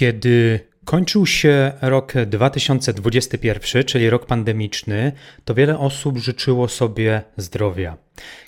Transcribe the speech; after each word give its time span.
Kiedy 0.00 0.60
kończył 0.84 1.26
się 1.26 1.72
rok 1.80 2.12
2021, 2.26 3.84
czyli 3.84 4.10
rok 4.10 4.26
pandemiczny, 4.26 5.12
to 5.44 5.54
wiele 5.54 5.78
osób 5.78 6.18
życzyło 6.18 6.68
sobie 6.68 7.22
zdrowia. 7.36 7.96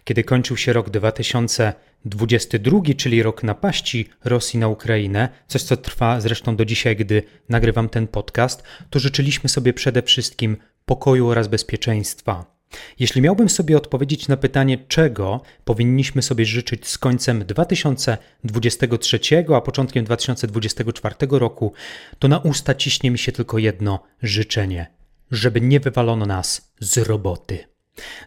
Kiedy 0.05 0.25
kończył 0.25 0.57
się 0.57 0.73
rok 0.73 0.91
2022, 0.91 2.81
czyli 2.97 3.23
rok 3.23 3.43
napaści 3.43 4.09
Rosji 4.25 4.59
na 4.59 4.69
Ukrainę, 4.69 5.29
coś 5.47 5.63
co 5.63 5.77
trwa 5.77 6.21
zresztą 6.21 6.57
do 6.57 6.65
dzisiaj, 6.65 6.97
gdy 6.97 7.23
nagrywam 7.49 7.89
ten 7.89 8.07
podcast, 8.07 8.63
to 8.91 8.99
życzyliśmy 8.99 9.49
sobie 9.49 9.73
przede 9.73 10.03
wszystkim 10.03 10.57
pokoju 10.87 11.29
oraz 11.29 11.49
bezpieczeństwa. 11.49 12.52
Jeśli 12.99 13.23
miałbym 13.23 13.49
sobie 13.49 13.77
odpowiedzieć 13.77 14.29
na 14.29 14.37
pytanie, 14.37 14.79
czego 14.89 15.41
powinniśmy 15.65 16.23
sobie 16.23 16.45
życzyć 16.45 16.89
z 16.89 16.99
końcem 16.99 17.45
2023, 17.45 19.21
a 19.57 19.61
początkiem 19.61 20.05
2024 20.05 21.15
roku, 21.31 21.73
to 22.19 22.29
na 22.29 22.39
usta 22.39 22.75
ciśnie 22.75 23.11
mi 23.11 23.19
się 23.19 23.33
tylko 23.33 23.59
jedno 23.59 24.03
życzenie: 24.23 24.87
żeby 25.31 25.61
nie 25.61 25.81
wywalono 25.81 26.27
nas 26.27 26.73
z 26.81 26.99
roboty. 26.99 27.73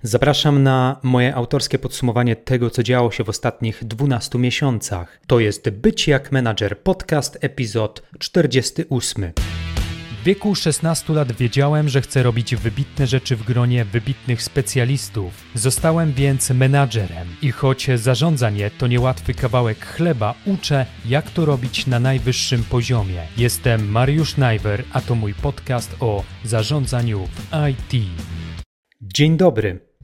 Zapraszam 0.03 0.63
na 0.63 0.99
moje 1.03 1.35
autorskie 1.35 1.79
podsumowanie 1.79 2.35
tego, 2.35 2.69
co 2.69 2.83
działo 2.83 3.11
się 3.11 3.23
w 3.23 3.29
ostatnich 3.29 3.83
12 3.83 4.39
miesiącach. 4.39 5.19
To 5.27 5.39
jest 5.39 5.69
Być 5.69 6.07
jak 6.07 6.31
menadżer 6.31 6.79
podcast, 6.79 7.37
epizod 7.41 8.03
48. 8.19 9.31
Wieku 10.25 10.55
16 10.55 11.13
lat 11.13 11.31
wiedziałem, 11.31 11.89
że 11.89 12.01
chcę 12.01 12.23
robić 12.23 12.55
wybitne 12.55 13.07
rzeczy 13.07 13.35
w 13.35 13.43
gronie 13.43 13.85
wybitnych 13.85 14.41
specjalistów. 14.41 15.33
Zostałem 15.55 16.13
więc 16.13 16.49
menadżerem 16.49 17.27
i 17.41 17.51
choć 17.51 17.87
zarządzanie 17.95 18.71
to 18.71 18.87
niełatwy 18.87 19.33
kawałek 19.33 19.85
chleba, 19.85 20.33
uczę, 20.45 20.85
jak 21.05 21.29
to 21.29 21.45
robić 21.45 21.87
na 21.87 21.99
najwyższym 21.99 22.63
poziomie. 22.63 23.21
Jestem 23.37 23.89
Mariusz 23.89 24.37
Najwer, 24.37 24.83
a 24.93 25.01
to 25.01 25.15
mój 25.15 25.33
podcast 25.33 25.95
o 25.99 26.23
zarządzaniu 26.43 27.27
w 27.27 27.41
IT. 27.69 28.05
Dzień 29.01 29.37
dobry. 29.37 29.94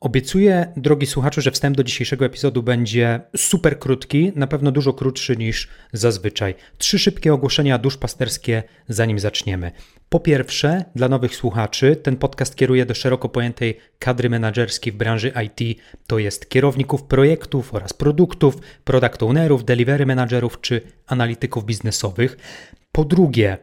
Obiecuję, 0.00 0.72
drogi 0.76 1.06
słuchaczu, 1.06 1.40
że 1.40 1.50
wstęp 1.50 1.76
do 1.76 1.84
dzisiejszego 1.84 2.24
epizodu 2.24 2.62
będzie 2.62 3.20
super 3.36 3.78
krótki, 3.78 4.32
na 4.34 4.46
pewno 4.46 4.72
dużo 4.72 4.92
krótszy 4.92 5.36
niż 5.36 5.68
zazwyczaj. 5.92 6.54
Trzy 6.78 6.98
szybkie 6.98 7.34
ogłoszenia 7.34 7.78
duszpasterskie, 7.78 8.62
zanim 8.88 9.18
zaczniemy. 9.18 9.72
Po 10.08 10.20
pierwsze, 10.20 10.84
dla 10.94 11.08
nowych 11.08 11.36
słuchaczy, 11.36 11.96
ten 11.96 12.16
podcast 12.16 12.56
kieruje 12.56 12.86
do 12.86 12.94
szeroko 12.94 13.28
pojętej 13.28 13.78
kadry 13.98 14.30
menedżerskiej 14.30 14.92
w 14.92 14.96
branży 14.96 15.32
IT, 15.46 15.78
to 16.06 16.18
jest 16.18 16.48
kierowników 16.48 17.02
projektów 17.02 17.74
oraz 17.74 17.92
produktów, 17.92 18.56
product 18.84 19.22
ownerów, 19.22 19.64
delivery 19.64 20.06
managerów 20.06 20.60
czy 20.60 20.80
analityków 21.06 21.64
biznesowych. 21.64 22.36
Po 22.92 23.04
drugie, 23.04 23.58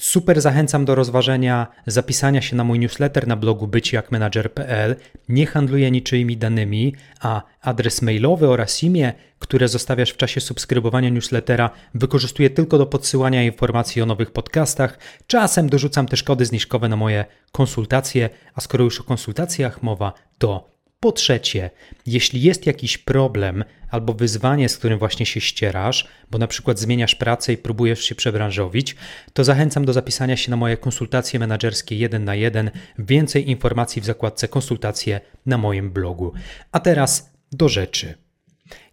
Super 0.00 0.40
zachęcam 0.40 0.84
do 0.84 0.94
rozważenia 0.94 1.66
zapisania 1.86 2.42
się 2.42 2.56
na 2.56 2.64
mój 2.64 2.78
newsletter 2.78 3.26
na 3.26 3.36
blogu 3.36 3.66
byciakmanager.pl. 3.66 4.96
Nie 5.28 5.46
handluję 5.46 5.90
niczyimi 5.90 6.36
danymi, 6.36 6.94
a 7.20 7.42
adres 7.60 8.02
mailowy 8.02 8.48
oraz 8.48 8.82
imię, 8.82 9.12
które 9.38 9.68
zostawiasz 9.68 10.10
w 10.10 10.16
czasie 10.16 10.40
subskrybowania 10.40 11.08
newslettera, 11.08 11.70
wykorzystuję 11.94 12.50
tylko 12.50 12.78
do 12.78 12.86
podsyłania 12.86 13.42
informacji 13.42 14.02
o 14.02 14.06
nowych 14.06 14.30
podcastach. 14.30 14.98
Czasem 15.26 15.68
dorzucam 15.68 16.06
też 16.06 16.22
kody 16.22 16.46
zniżkowe 16.46 16.88
na 16.88 16.96
moje 16.96 17.24
konsultacje, 17.52 18.30
a 18.54 18.60
skoro 18.60 18.84
już 18.84 19.00
o 19.00 19.04
konsultacjach 19.04 19.82
mowa, 19.82 20.12
to 20.38 20.73
po 21.04 21.12
trzecie, 21.12 21.70
jeśli 22.06 22.42
jest 22.42 22.66
jakiś 22.66 22.98
problem 22.98 23.64
albo 23.90 24.14
wyzwanie, 24.14 24.68
z 24.68 24.78
którym 24.78 24.98
właśnie 24.98 25.26
się 25.26 25.40
ścierasz, 25.40 26.08
bo 26.30 26.38
na 26.38 26.46
przykład 26.46 26.78
zmieniasz 26.78 27.14
pracę 27.14 27.52
i 27.52 27.56
próbujesz 27.56 28.04
się 28.04 28.14
przebranżowić, 28.14 28.96
to 29.32 29.44
zachęcam 29.44 29.84
do 29.84 29.92
zapisania 29.92 30.36
się 30.36 30.50
na 30.50 30.56
moje 30.56 30.76
konsultacje 30.76 31.38
menedżerskie 31.38 31.96
1 31.96 32.24
na 32.24 32.34
1. 32.34 32.70
Więcej 32.98 33.50
informacji 33.50 34.02
w 34.02 34.04
zakładce 34.04 34.48
konsultacje 34.48 35.20
na 35.46 35.58
moim 35.58 35.90
blogu. 35.90 36.32
A 36.72 36.80
teraz 36.80 37.30
do 37.52 37.68
rzeczy. 37.68 38.14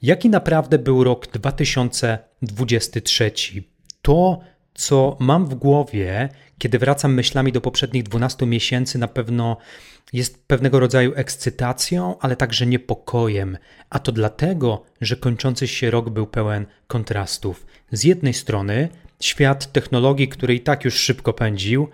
Jaki 0.02 0.30
naprawdę 0.30 0.80
był 0.80 1.04
rok 1.04 1.28
2023? 1.28 3.32
To, 4.02 4.40
co 4.81 5.18
mam 5.19 5.46
w 5.46 5.56
głowie, 5.56 6.30
kiedy 6.58 6.80
wracam 6.80 7.14
myślami 7.14 7.52
do 7.52 7.62
poprzednich 7.62 8.03
12 8.03 8.46
miesięcy, 8.46 8.97
na 8.97 9.08
pewno 9.08 9.58
jest 10.14 10.47
pewnego 10.47 10.80
rodzaju 10.80 11.14
ekscytacją, 11.16 12.19
ale 12.19 12.36
także 12.36 12.66
niepokojem, 12.66 13.58
a 13.90 14.00
to 14.00 14.12
dlatego, 14.12 14.84
że 15.02 15.16
kończący 15.16 15.68
się 15.68 15.91
rok 15.91 16.09
był 16.09 16.28
pełen 16.28 16.66
kontrastów. 16.88 17.66
Z 17.91 18.03
jednej 18.03 18.34
strony 18.34 18.90
świat 19.20 19.72
technologii, 19.72 20.28
który 20.28 20.56
i 20.56 20.59
tak 20.59 20.86
już 20.86 20.96
szybko 20.96 21.34
pędził, 21.34 21.88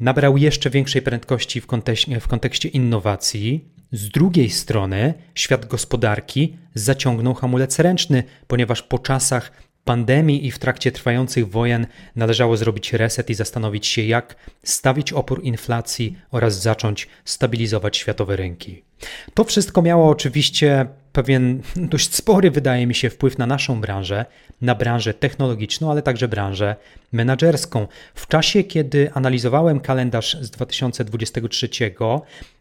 nabrał 0.00 0.36
jeszcze 0.36 0.70
większej 0.70 1.02
prędkości 1.02 1.60
w 1.60 1.66
kontekście, 1.66 2.20
w 2.20 2.28
kontekście 2.28 2.68
innowacji. 2.68 3.64
Z 3.92 4.08
drugiej 4.08 4.50
strony 4.50 5.14
świat 5.34 5.66
gospodarki 5.66 6.56
zaciągnął 6.74 7.34
hamulec 7.34 7.78
ręczny, 7.78 8.22
ponieważ 8.46 8.82
po 8.82 8.98
czasach 8.98 9.52
pandemii 9.84 10.46
i 10.46 10.50
w 10.50 10.58
trakcie 10.58 10.92
trwających 10.92 11.50
wojen 11.50 11.86
należało 12.16 12.56
zrobić 12.56 12.92
reset 12.92 13.30
i 13.30 13.34
zastanowić 13.34 13.86
się, 13.86 14.02
jak 14.02 14.36
stawić 14.64 15.12
opór 15.12 15.40
inflacji 15.44 16.18
oraz 16.30 16.62
zacząć 16.62 17.08
stabilizować 17.24 17.96
światowe 17.96 18.36
rynki. 18.36 18.82
To 19.34 19.44
wszystko 19.44 19.82
miało 19.82 20.10
oczywiście 20.10 20.86
pewien 21.12 21.62
dość 21.92 22.14
spory, 22.14 22.50
wydaje 22.50 22.86
mi 22.86 22.94
się, 22.94 23.10
wpływ 23.10 23.38
na 23.38 23.46
naszą 23.46 23.80
branżę, 23.80 24.24
na 24.60 24.74
branżę 24.74 25.14
technologiczną, 25.14 25.90
ale 25.90 26.02
także 26.02 26.28
branżę 26.28 26.76
menedżerską. 27.12 27.86
W 28.14 28.26
czasie, 28.26 28.64
kiedy 28.64 29.12
analizowałem 29.12 29.80
kalendarz 29.80 30.36
z 30.40 30.50
2023, 30.50 31.68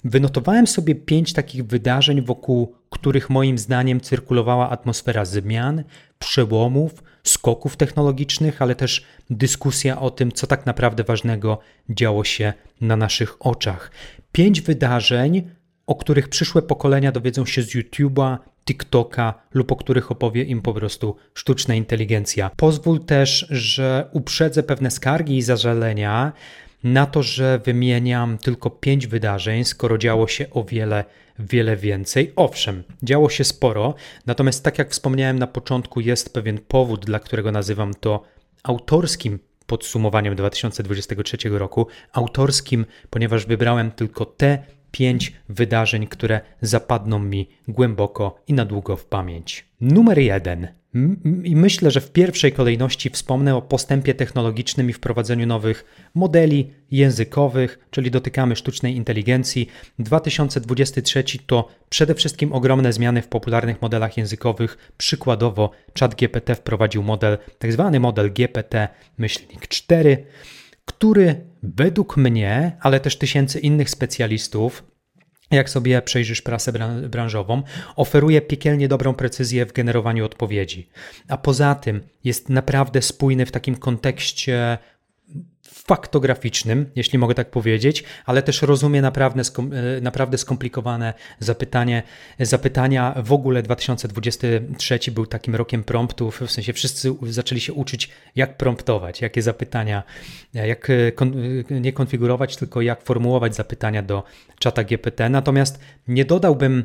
wynotowałem 0.04 0.68
sobie 0.68 0.96
pięć 0.96 1.34
takich 1.34 1.66
wydarzeń, 1.66 2.22
wokół 2.22 2.76
których 2.90 3.30
moim 3.30 3.58
zdaniem 3.58 4.02
cyrkulowała 4.02 4.70
atmosfera 4.70 5.26
zmian, 5.26 5.84
przełomów, 6.20 7.04
skoków 7.24 7.78
technologicznych, 7.78 8.62
ale 8.62 8.76
też 8.76 9.06
dyskusja 9.30 10.02
o 10.02 10.10
tym, 10.10 10.32
co 10.32 10.48
tak 10.48 10.66
naprawdę 10.66 11.04
ważnego 11.04 11.60
działo 11.90 12.24
się 12.24 12.54
na 12.82 12.96
naszych 12.96 13.46
oczach. 13.46 13.92
Pięć 14.32 14.62
wydarzeń, 14.62 15.50
o 15.88 15.96
których 15.96 16.30
przyszłe 16.30 16.62
pokolenia 16.62 17.12
dowiedzą 17.12 17.46
się 17.46 17.62
z 17.62 17.76
YouTube'a, 17.76 18.38
TikToka 18.66 19.34
lub 19.54 19.72
o 19.72 19.76
których 19.76 20.12
opowie 20.12 20.44
im 20.44 20.62
po 20.62 20.74
prostu 20.74 21.16
sztuczna 21.34 21.76
inteligencja. 21.76 22.52
Pozwól 22.56 23.00
też, 23.00 23.48
że 23.50 24.10
uprzedzę 24.12 24.64
pewne 24.64 24.92
skargi 24.92 25.38
i 25.38 25.42
zażalenia 25.42 26.32
na 26.84 27.06
to, 27.06 27.24
że 27.24 27.60
wymieniam 27.66 28.38
tylko 28.38 28.70
pięć 28.70 29.08
wydarzeń, 29.08 29.64
skoro 29.64 29.98
działo 29.98 30.28
się 30.28 30.50
o 30.50 30.64
wiele, 30.64 31.06
wiele 31.42 31.76
więcej. 31.76 32.34
Owszem, 32.36 32.84
działo 33.04 33.30
się 33.30 33.44
sporo, 33.44 33.94
natomiast 34.26 34.64
tak 34.64 34.80
jak 34.80 34.92
wspomniałem 34.92 35.40
na 35.40 35.48
początku, 35.48 36.00
jest 36.00 36.34
pewien 36.34 36.60
powód, 36.68 37.06
dla 37.06 37.20
którego 37.20 37.52
nazywam 37.52 37.94
to 37.94 38.24
autorskim 38.64 39.40
podsumowaniem 39.66 40.36
2023 40.36 41.38
roku. 41.50 41.88
Autorskim, 42.14 42.86
ponieważ 43.10 43.46
wybrałem 43.46 43.92
tylko 43.92 44.26
te 44.26 44.64
pięć 44.92 45.34
wydarzeń, 45.50 46.08
które 46.08 46.42
zapadną 46.62 47.20
mi 47.20 47.50
głęboko 47.68 48.44
i 48.48 48.54
na 48.54 48.66
długo 48.66 48.98
w 48.98 49.06
pamięć. 49.06 49.66
Numer 49.82 50.20
jeden. 50.20 50.68
I 51.44 51.56
myślę, 51.56 51.92
że 51.92 52.02
w 52.02 52.12
pierwszej 52.12 52.52
kolejności 52.52 53.10
wspomnę 53.10 53.56
o 53.56 53.62
postępie 53.62 54.14
technologicznym 54.14 54.90
i 54.90 54.94
wprowadzeniu 54.94 55.48
nowych 55.48 55.86
modeli 56.16 56.74
językowych, 56.92 57.80
czyli 57.92 58.12
dotykamy 58.12 58.56
sztucznej 58.56 58.96
inteligencji. 58.96 59.70
2023 60.00 61.24
to 61.46 61.68
przede 61.90 62.16
wszystkim 62.16 62.54
ogromne 62.54 62.94
zmiany 62.94 63.22
w 63.22 63.28
popularnych 63.28 63.82
modelach 63.82 64.18
językowych. 64.18 64.92
Przykładowo 64.98 65.72
ChatGPT 66.00 66.56
wprowadził 66.56 67.04
model, 67.04 67.38
tak 67.60 67.74
zwany 67.74 68.00
model 68.00 68.34
GPT-4 68.34 70.18
który 70.86 71.46
według 71.64 72.18
mnie, 72.18 72.78
ale 72.82 73.00
też 73.00 73.18
tysięcy 73.18 73.60
innych 73.60 73.90
specjalistów, 73.90 74.84
jak 75.52 75.70
sobie 75.70 76.02
przejrzysz 76.02 76.42
prasę 76.42 76.72
branżową, 77.10 77.64
oferuje 77.96 78.42
piekielnie 78.42 78.88
dobrą 78.88 79.14
precyzję 79.14 79.66
w 79.66 79.74
generowaniu 79.74 80.26
odpowiedzi. 80.26 80.90
A 81.28 81.38
poza 81.38 81.76
tym 81.76 82.02
jest 82.24 82.50
naprawdę 82.50 83.02
spójny 83.02 83.46
w 83.46 83.52
takim 83.52 83.76
kontekście 83.76 84.78
faktograficznym, 85.88 86.92
jeśli 86.96 87.20
mogę 87.20 87.36
tak 87.36 87.52
powiedzieć, 87.52 88.04
ale 88.26 88.42
też 88.42 88.62
rozumie 88.62 89.02
naprawdę, 89.02 89.42
e, 89.98 90.02
naprawdę 90.02 90.38
skomplikowane 90.38 91.14
zapytanie. 91.40 92.04
Zapytania 92.40 93.16
w 93.24 93.34
ogóle 93.34 93.64
2023 93.64 95.12
był 95.12 95.26
takim 95.26 95.56
rokiem 95.56 95.84
promptów, 95.84 96.42
w 96.42 96.52
sensie 96.52 96.74
wszyscy 96.74 97.14
zaczęli 97.22 97.62
się 97.62 97.74
uczyć, 97.74 98.10
jak 98.36 98.58
promptować, 98.58 99.22
jakie 99.22 99.42
zapytania, 99.42 100.04
e, 100.56 100.68
jak 100.68 100.90
e, 100.90 101.12
nie 101.82 101.94
konfigurować, 101.94 102.58
tylko 102.58 102.82
jak 102.82 103.02
formułować 103.04 103.56
zapytania 103.56 104.02
do 104.02 104.24
czata 104.60 104.84
GPT. 104.84 105.30
Natomiast 105.30 105.80
nie 106.08 106.26
dodałbym 106.26 106.84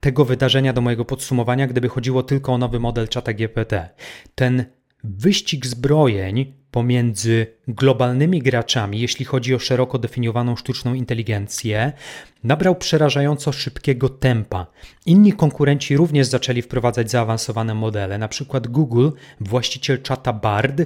tego 0.00 0.24
wydarzenia 0.24 0.72
do 0.72 0.80
mojego 0.80 1.04
podsumowania, 1.04 1.66
gdyby 1.66 1.88
chodziło 1.88 2.22
tylko 2.22 2.52
o 2.52 2.58
nowy 2.58 2.80
model 2.80 3.08
czata 3.08 3.32
GPT. 3.32 3.88
Ten 4.34 4.64
wyścig 5.04 5.66
zbrojeń 5.66 6.54
pomiędzy 6.70 7.46
globalnymi 7.68 8.42
graczami, 8.42 9.00
jeśli 9.00 9.24
chodzi 9.24 9.54
o 9.54 9.58
szeroko 9.58 9.98
definiowaną 9.98 10.56
sztuczną 10.56 10.94
inteligencję, 10.94 11.92
nabrał 12.44 12.74
przerażająco 12.74 13.52
szybkiego 13.52 14.08
tempa. 14.08 14.66
Inni 15.06 15.32
konkurenci 15.32 15.96
również 15.96 16.26
zaczęli 16.26 16.62
wprowadzać 16.62 17.10
zaawansowane 17.10 17.74
modele, 17.74 18.18
na 18.18 18.28
przykład 18.28 18.66
Google, 18.66 19.08
właściciel 19.40 20.02
czata 20.02 20.32
Bard, 20.32 20.82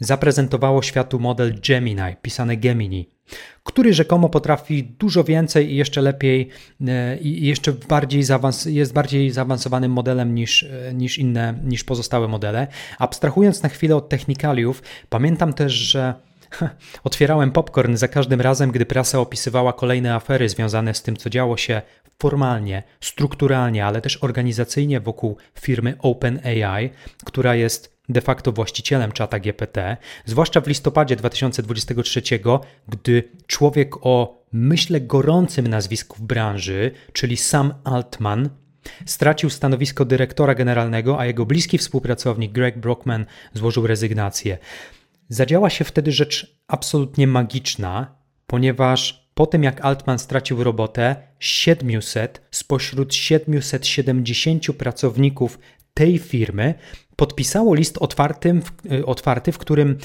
zaprezentowało 0.00 0.82
światu 0.82 1.20
model 1.20 1.60
Gemini, 1.68 2.16
pisane 2.22 2.56
Gemini, 2.56 3.13
który 3.62 3.94
rzekomo 3.94 4.28
potrafi 4.28 4.84
dużo 4.84 5.24
więcej 5.24 5.72
i 5.72 5.76
jeszcze 5.76 6.00
lepiej 6.00 6.48
e, 6.86 7.18
i 7.18 7.46
jeszcze 7.46 7.72
bardziej 7.72 8.22
zaawans- 8.22 8.70
jest 8.70 8.92
bardziej 8.92 9.30
zaawansowanym 9.30 9.92
modelem 9.92 10.34
niż, 10.34 10.62
e, 10.62 10.94
niż 10.94 11.18
inne, 11.18 11.54
niż 11.64 11.84
pozostałe 11.84 12.28
modele. 12.28 12.66
Abstrahując 12.98 13.62
na 13.62 13.68
chwilę 13.68 13.96
od 13.96 14.08
technikaliów, 14.08 14.82
pamiętam 15.08 15.52
też, 15.52 15.72
że 15.72 16.14
Otwierałem 17.04 17.52
popcorn 17.52 17.96
za 17.96 18.08
każdym 18.08 18.40
razem, 18.40 18.70
gdy 18.70 18.86
prasa 18.86 19.20
opisywała 19.20 19.72
kolejne 19.72 20.14
afery 20.14 20.48
związane 20.48 20.94
z 20.94 21.02
tym, 21.02 21.16
co 21.16 21.30
działo 21.30 21.56
się 21.56 21.82
formalnie, 22.18 22.82
strukturalnie, 23.00 23.86
ale 23.86 24.00
też 24.00 24.16
organizacyjnie 24.24 25.00
wokół 25.00 25.36
firmy 25.60 25.94
OpenAI, 25.98 26.90
która 27.24 27.54
jest 27.54 27.93
de 28.08 28.20
facto 28.20 28.52
właścicielem 28.52 29.12
czata 29.12 29.38
GPT, 29.38 29.96
zwłaszcza 30.24 30.60
w 30.60 30.66
listopadzie 30.66 31.16
2023, 31.16 32.22
gdy 32.88 33.28
człowiek 33.46 34.06
o 34.06 34.44
myślę 34.52 35.00
gorącym 35.00 35.66
nazwisku 35.66 36.16
w 36.16 36.22
branży, 36.22 36.90
czyli 37.12 37.36
Sam 37.36 37.74
Altman, 37.84 38.50
stracił 39.06 39.50
stanowisko 39.50 40.04
dyrektora 40.04 40.54
generalnego, 40.54 41.20
a 41.20 41.26
jego 41.26 41.46
bliski 41.46 41.78
współpracownik 41.78 42.52
Greg 42.52 42.78
Brockman 42.78 43.26
złożył 43.54 43.86
rezygnację. 43.86 44.58
Zadziała 45.28 45.70
się 45.70 45.84
wtedy 45.84 46.12
rzecz 46.12 46.56
absolutnie 46.68 47.26
magiczna, 47.26 48.14
ponieważ 48.46 49.24
po 49.34 49.46
tym 49.46 49.62
jak 49.62 49.84
Altman 49.84 50.18
stracił 50.18 50.64
robotę, 50.64 51.16
700 51.38 52.42
spośród 52.50 53.14
770 53.14 54.66
pracowników 54.78 55.58
tej 55.94 56.18
firmy 56.18 56.74
podpisało 57.16 57.74
list 57.74 57.98
otwartym, 57.98 58.62
y, 58.92 59.06
otwarty, 59.06 59.52
w 59.52 59.58
którym 59.58 59.98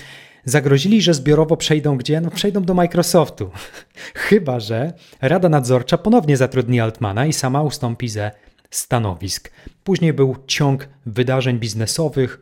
zagrozili, 0.45 1.01
że 1.01 1.13
zbiorowo 1.13 1.57
przejdą 1.57 1.97
gdzie? 1.97 2.21
No 2.21 2.31
przejdą 2.31 2.63
do 2.63 2.74
Microsoftu. 2.74 3.51
Chyba, 4.27 4.59
że 4.59 4.94
Rada 5.21 5.50
Nadzorcza 5.50 5.97
ponownie 5.97 6.38
zatrudni 6.38 6.80
Altmana 6.80 7.25
i 7.25 7.33
sama 7.33 7.62
ustąpi 7.62 8.09
ze 8.09 8.31
stanowisk. 8.69 9.51
Później 9.83 10.13
był 10.13 10.36
ciąg 10.47 10.89
wydarzeń 11.06 11.59
biznesowych, 11.59 12.41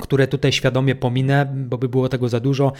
które 0.00 0.28
tutaj 0.28 0.52
świadomie 0.52 0.94
pominę, 0.94 1.52
bo 1.54 1.78
by 1.78 1.88
było 1.88 2.08
tego 2.08 2.28
za 2.28 2.40
dużo, 2.40 2.72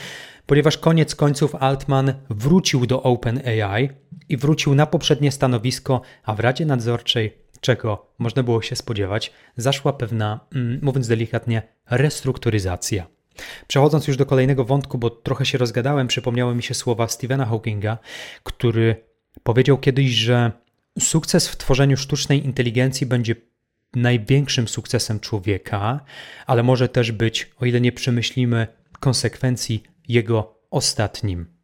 ponieważ 0.46 0.78
koniec 0.78 1.14
końców 1.14 1.54
Altman 1.54 2.14
wrócił 2.30 2.86
do 2.86 3.02
OpenAI 3.02 3.90
i 4.28 4.36
wrócił 4.36 4.74
na 4.74 4.86
poprzednie 4.86 5.32
stanowisko, 5.32 6.00
a 6.24 6.34
w 6.34 6.40
Radzie 6.40 6.66
Nadzorczej, 6.66 7.39
czego 7.60 8.06
można 8.18 8.42
było 8.42 8.62
się 8.62 8.76
spodziewać, 8.76 9.32
zaszła 9.56 9.92
pewna, 9.92 10.40
mm, 10.54 10.78
mówiąc 10.82 11.08
delikatnie, 11.08 11.62
restrukturyzacja. 11.90 13.06
Przechodząc 13.66 14.08
już 14.08 14.16
do 14.16 14.26
kolejnego 14.26 14.64
wątku, 14.64 14.98
bo 14.98 15.10
trochę 15.10 15.46
się 15.46 15.58
rozgadałem, 15.58 16.06
przypomniały 16.06 16.54
mi 16.54 16.62
się 16.62 16.74
słowa 16.74 17.08
Stephena 17.08 17.46
Hawkinga, 17.46 17.98
który 18.42 19.04
powiedział 19.42 19.78
kiedyś, 19.78 20.10
że 20.10 20.52
sukces 20.98 21.48
w 21.48 21.56
tworzeniu 21.56 21.96
sztucznej 21.96 22.44
inteligencji 22.44 23.06
będzie 23.06 23.34
największym 23.94 24.68
sukcesem 24.68 25.20
człowieka, 25.20 26.00
ale 26.46 26.62
może 26.62 26.88
też 26.88 27.12
być, 27.12 27.50
o 27.60 27.66
ile 27.66 27.80
nie 27.80 27.92
przemyślimy 27.92 28.66
konsekwencji, 29.00 29.82
jego 30.08 30.60
ostatnim. 30.70 31.59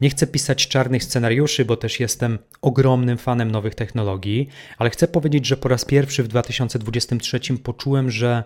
Nie 0.00 0.10
chcę 0.10 0.26
pisać 0.26 0.68
czarnych 0.68 1.04
scenariuszy, 1.04 1.64
bo 1.64 1.76
też 1.76 2.00
jestem 2.00 2.38
ogromnym 2.62 3.18
fanem 3.18 3.50
nowych 3.50 3.74
technologii, 3.74 4.48
ale 4.78 4.90
chcę 4.90 5.08
powiedzieć, 5.08 5.46
że 5.46 5.56
po 5.56 5.68
raz 5.68 5.84
pierwszy 5.84 6.22
w 6.22 6.28
2023 6.28 7.40
poczułem, 7.62 8.10
że 8.10 8.44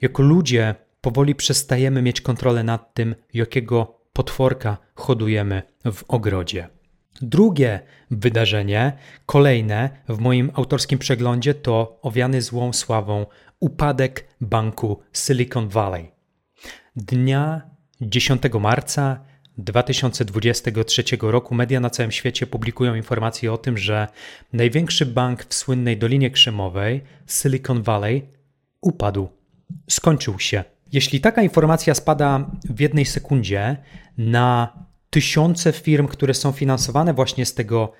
jako 0.00 0.22
ludzie 0.22 0.74
powoli 1.00 1.34
przestajemy 1.34 2.02
mieć 2.02 2.20
kontrolę 2.20 2.62
nad 2.62 2.94
tym, 2.94 3.14
jakiego 3.34 4.00
potworka 4.12 4.76
hodujemy 4.94 5.62
w 5.92 6.04
ogrodzie. 6.08 6.68
Drugie 7.22 7.80
wydarzenie, 8.10 8.92
kolejne 9.26 9.90
w 10.08 10.18
moim 10.18 10.50
autorskim 10.54 10.98
przeglądzie, 10.98 11.54
to 11.54 11.98
owiany 12.02 12.42
złą 12.42 12.72
sławą 12.72 13.26
upadek 13.60 14.28
banku 14.40 15.02
Silicon 15.12 15.68
Valley. 15.68 16.10
Dnia 16.96 17.70
10 18.00 18.42
marca 18.60 19.24
2023 19.58 21.04
roku 21.20 21.54
media 21.54 21.80
na 21.80 21.90
całym 21.90 22.12
świecie 22.12 22.46
publikują 22.46 22.94
informacje 22.94 23.52
o 23.52 23.58
tym, 23.58 23.78
że 23.78 24.08
największy 24.52 25.06
bank 25.06 25.44
w 25.44 25.54
słynnej 25.54 25.96
Dolinie 25.96 26.30
Krzemowej, 26.30 27.02
Silicon 27.26 27.82
Valley, 27.82 28.22
upadł. 28.80 29.28
Skończył 29.90 30.38
się. 30.38 30.64
Jeśli 30.92 31.20
taka 31.20 31.42
informacja 31.42 31.94
spada 31.94 32.50
w 32.70 32.80
jednej 32.80 33.04
sekundzie 33.04 33.76
na 34.18 34.72
tysiące 35.10 35.72
firm, 35.72 36.08
które 36.08 36.34
są 36.34 36.52
finansowane 36.52 37.14
właśnie 37.14 37.46
z 37.46 37.54
tego, 37.54 37.92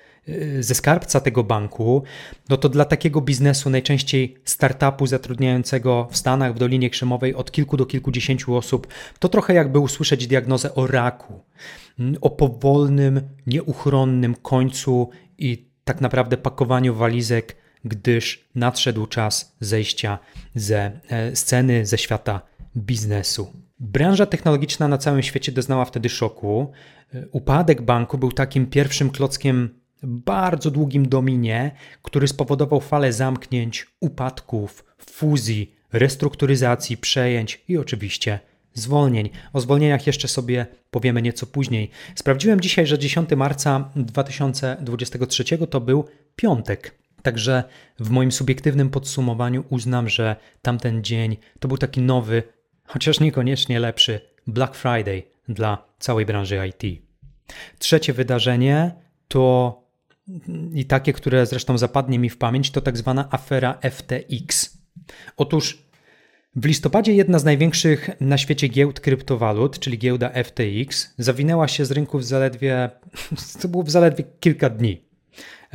ze 0.59 0.75
skarbca 0.75 1.19
tego 1.19 1.43
banku, 1.43 2.03
no 2.49 2.57
to 2.57 2.69
dla 2.69 2.85
takiego 2.85 3.21
biznesu, 3.21 3.69
najczęściej 3.69 4.35
startupu 4.45 5.07
zatrudniającego 5.07 6.07
w 6.11 6.17
Stanach, 6.17 6.53
w 6.53 6.59
Dolinie 6.59 6.89
Krzemowej 6.89 7.35
od 7.35 7.51
kilku 7.51 7.77
do 7.77 7.85
kilkudziesięciu 7.85 8.55
osób, 8.55 8.87
to 9.19 9.29
trochę 9.29 9.53
jakby 9.53 9.79
usłyszeć 9.79 10.27
diagnozę 10.27 10.75
o 10.75 10.87
raku, 10.87 11.43
o 12.21 12.29
powolnym, 12.29 13.21
nieuchronnym 13.47 14.35
końcu 14.35 15.09
i 15.37 15.69
tak 15.83 16.01
naprawdę 16.01 16.37
pakowaniu 16.37 16.95
walizek, 16.95 17.55
gdyż 17.85 18.45
nadszedł 18.55 19.07
czas 19.07 19.55
zejścia 19.59 20.19
ze 20.55 20.91
e, 21.09 21.35
sceny, 21.35 21.85
ze 21.85 21.97
świata 21.97 22.41
biznesu. 22.77 23.53
Branża 23.79 24.25
technologiczna 24.25 24.87
na 24.87 24.97
całym 24.97 25.23
świecie 25.23 25.51
doznała 25.51 25.85
wtedy 25.85 26.09
szoku. 26.09 26.71
Upadek 27.31 27.81
banku 27.81 28.17
był 28.17 28.31
takim 28.31 28.67
pierwszym 28.67 29.09
klockiem 29.09 29.69
bardzo 30.03 30.71
długim 30.71 31.09
dominie, 31.09 31.71
który 32.01 32.27
spowodował 32.27 32.81
falę 32.81 33.13
zamknięć, 33.13 33.87
upadków, 33.99 34.85
fuzji, 34.97 35.75
restrukturyzacji, 35.93 36.97
przejęć 36.97 37.63
i 37.67 37.77
oczywiście 37.77 38.39
zwolnień. 38.73 39.29
O 39.53 39.61
zwolnieniach 39.61 40.07
jeszcze 40.07 40.27
sobie 40.27 40.65
powiemy 40.91 41.21
nieco 41.21 41.45
później. 41.45 41.89
Sprawdziłem 42.15 42.61
dzisiaj, 42.61 42.87
że 42.87 42.99
10 42.99 43.29
marca 43.37 43.89
2023 43.95 45.43
to 45.67 45.81
był 45.81 46.05
piątek. 46.35 46.95
Także 47.21 47.63
w 47.99 48.09
moim 48.09 48.31
subiektywnym 48.31 48.89
podsumowaniu 48.89 49.63
uznam, 49.69 50.09
że 50.09 50.35
tamten 50.61 51.03
dzień 51.03 51.37
to 51.59 51.67
był 51.67 51.77
taki 51.77 52.01
nowy, 52.01 52.43
chociaż 52.87 53.19
niekoniecznie 53.19 53.79
lepszy 53.79 54.21
Black 54.47 54.75
Friday 54.75 55.23
dla 55.49 55.85
całej 55.99 56.25
branży 56.25 56.67
IT. 56.67 57.01
Trzecie 57.79 58.13
wydarzenie 58.13 58.91
to 59.27 59.84
i 60.73 60.85
takie, 60.85 61.13
które 61.13 61.45
zresztą 61.45 61.77
zapadnie 61.77 62.19
mi 62.19 62.29
w 62.29 62.37
pamięć, 62.37 62.71
to 62.71 62.81
tak 62.81 62.97
zwana 62.97 63.27
afera 63.31 63.79
FTX. 63.91 64.77
Otóż 65.37 65.85
w 66.55 66.65
listopadzie 66.65 67.13
jedna 67.13 67.39
z 67.39 67.43
największych 67.43 68.09
na 68.19 68.37
świecie 68.37 68.67
giełd 68.67 68.99
kryptowalut, 68.99 69.79
czyli 69.79 69.97
giełda 69.97 70.43
FTX, 70.43 71.13
zawinęła 71.17 71.67
się 71.67 71.85
z 71.85 71.91
rynków 71.91 72.25
zaledwie, 72.25 72.89
to 73.61 73.67
było 73.67 73.83
w 73.83 73.89
zaledwie 73.89 74.23
kilka 74.39 74.69
dni. 74.69 75.05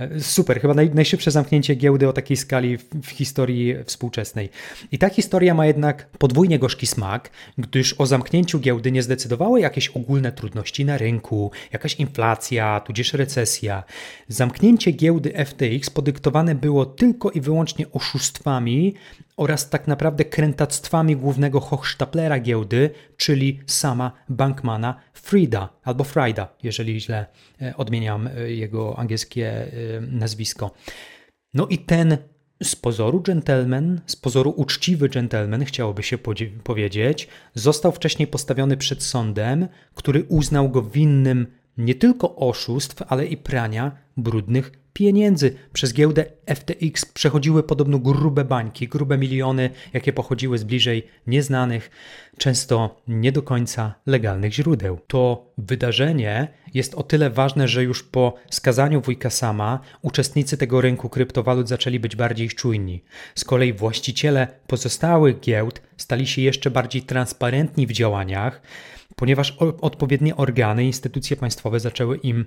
E, 0.00 0.20
super, 0.20 0.60
chyba 0.60 0.74
naj, 0.74 0.90
najszybsze 0.94 1.30
zamknięcie 1.30 1.74
giełdy 1.74 2.08
o 2.08 2.12
takiej 2.12 2.36
skali 2.36 2.78
w, 2.78 2.84
w, 3.02 3.10
historii 3.10 3.74
współczesnej. 3.84 4.48
I 4.92 4.98
ta 4.98 5.08
historia 5.08 5.54
ma 5.54 5.66
jednak 5.66 6.06
podwójnie 6.06 6.58
gorzki 6.58 6.86
smak, 6.86 7.30
gdyż 7.58 7.94
o 7.98 8.06
zamknięciu 8.06 8.60
giełdy 8.60 8.92
nie 8.92 9.02
zdecydowały 9.02 9.60
jakieś 9.60 9.88
ogólne 9.88 10.32
trudności 10.32 10.84
na 10.84 10.98
rynku, 10.98 11.50
jakaś 11.72 11.94
inflacja, 11.94 12.80
tudzież 12.80 13.12
recesja. 13.12 13.84
Zamknięcie 14.28 14.90
giełdy 14.90 15.32
FTX 15.46 15.90
podyktowane 15.90 16.54
było 16.54 16.86
tylko 16.86 17.30
i 17.30 17.40
wyłącznie 17.40 17.92
oszustwami 17.92 18.94
oraz 19.40 19.70
tak 19.70 19.88
naprawdę 19.88 20.24
krętactwami 20.24 21.16
głównego 21.16 21.60
hochsztaplera 21.60 22.40
giełdy, 22.40 22.90
czyli 23.16 23.60
sama 23.66 24.12
bankmana 24.28 25.00
Frida 25.12 25.68
albo 25.82 26.04
Frida, 26.04 26.48
jeżeli 26.62 27.00
źle 27.00 27.26
e, 27.62 27.76
odmieniam 27.76 28.26
e, 28.26 28.50
jego 28.52 28.98
angielskie 28.98 29.48
e, 29.48 29.70
nazwisko. 30.00 30.70
No 31.54 31.66
i 31.66 31.78
ten 31.78 32.18
z 32.62 32.76
pozoru 32.76 33.20
gentleman, 33.20 34.00
z 34.06 34.16
pozoru 34.16 34.50
uczciwy 34.56 35.08
gentleman, 35.08 35.64
chciałoby 35.64 36.02
się 36.02 36.18
powiedzieć, 36.64 37.28
został 37.54 37.92
wcześniej 37.92 38.28
postawiony 38.28 38.76
przed 38.76 39.02
sądem, 39.02 39.68
który 39.94 40.24
uznał 40.24 40.68
go 40.68 40.82
winnym 40.82 41.46
nie 41.78 41.94
tylko 41.94 42.36
oszustw, 42.36 43.02
ale 43.08 43.26
i 43.26 43.36
prania 43.36 43.96
brudnych 44.16 44.72
pieniędzy 44.92 45.54
przez 45.72 45.94
giełdę 45.94 46.24
FTX 46.54 47.04
przechodziły 47.04 47.62
podobno 47.62 47.98
grube 47.98 48.44
bańki, 48.44 48.88
grube 48.88 49.18
miliony, 49.18 49.70
jakie 49.92 50.12
pochodziły 50.12 50.58
z 50.58 50.64
bliżej 50.64 51.06
nieznanych, 51.26 51.90
często 52.38 53.02
nie 53.08 53.32
do 53.32 53.42
końca 53.42 53.94
legalnych 54.06 54.52
źródeł. 54.52 54.98
To 55.06 55.52
wydarzenie 55.58 56.48
jest 56.74 56.94
o 56.94 57.02
tyle 57.02 57.30
ważne, 57.30 57.68
że 57.68 57.82
już 57.82 58.02
po 58.02 58.34
skazaniu 58.50 59.00
wujka 59.00 59.30
sama 59.30 59.80
uczestnicy 60.02 60.56
tego 60.56 60.80
rynku 60.80 61.08
kryptowalut 61.08 61.68
zaczęli 61.68 62.00
być 62.00 62.16
bardziej 62.16 62.48
czujni. 62.48 63.04
Z 63.34 63.44
kolei 63.44 63.72
właściciele 63.72 64.48
pozostałych 64.66 65.40
giełd 65.40 65.82
stali 65.96 66.26
się 66.26 66.42
jeszcze 66.42 66.70
bardziej 66.70 67.02
transparentni 67.02 67.86
w 67.86 67.92
działaniach, 67.92 68.62
ponieważ 69.16 69.56
odpowiednie 69.80 70.36
organy, 70.36 70.84
instytucje 70.84 71.36
państwowe 71.36 71.80
zaczęły 71.80 72.16
im 72.16 72.44